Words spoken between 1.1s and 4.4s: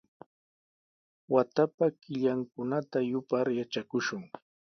Watapa killankunata yupar yatrakushun.